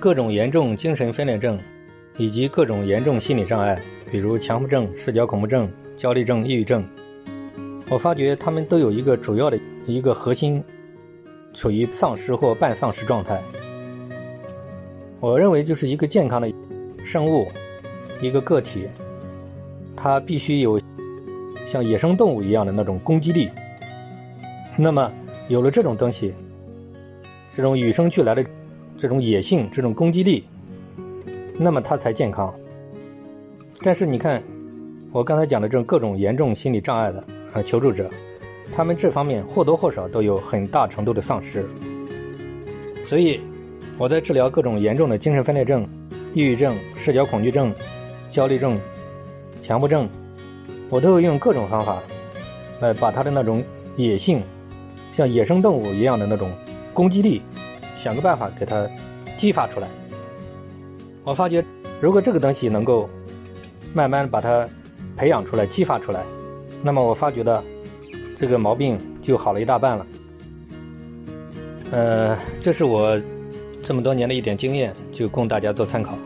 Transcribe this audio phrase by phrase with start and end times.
[0.00, 1.58] 各种严重精神分裂症，
[2.16, 6.86] 以及各种严重心理障碍，比如强迫症、社交恐怖症、焦虑症、抑郁症，
[7.90, 10.62] 我发觉他们都有一个主要的一个核心，
[11.52, 13.42] 处于丧失或半丧失状态。
[15.20, 16.48] 我认为，就是一个健康的
[17.04, 17.48] 生物，
[18.20, 18.86] 一个个体，
[19.96, 20.80] 它必须有
[21.66, 23.50] 像野生动物一样的那种攻击力。
[24.76, 25.12] 那么，
[25.48, 26.32] 有了这种东西，
[27.52, 28.44] 这种与生俱来的
[28.98, 30.44] 这种野性、这种攻击力，
[31.56, 32.52] 那么它才健康。
[33.80, 34.42] 但是你看，
[35.12, 38.10] 我刚才讲的这种各种严重心理障碍的啊求助者，
[38.74, 41.64] 他们这方面或多或少都有很大程度的丧失。
[43.04, 43.40] 所以，
[43.96, 45.88] 我在治疗各种严重的精神分裂症、
[46.34, 47.72] 抑郁症、社交恐惧症、
[48.28, 48.80] 焦虑症、
[49.62, 50.08] 强迫症，
[50.90, 52.02] 我都会用各种方法
[52.80, 54.42] 来把他的那种野性。
[55.12, 56.50] 像野生动物一样的那种
[56.92, 57.42] 攻击力，
[57.98, 58.88] 想个办法给它
[59.36, 59.88] 激发出来。
[61.24, 61.64] 我发觉，
[62.00, 63.10] 如果这个东西能够
[63.92, 64.66] 慢慢把它
[65.16, 66.24] 培养出来、激发出来，
[66.80, 67.62] 那么我发觉的
[68.36, 70.06] 这个毛病就好了一大半了。
[71.90, 73.20] 呃，这是我
[73.82, 76.16] 这么多年的一点经验，就供大家做参考。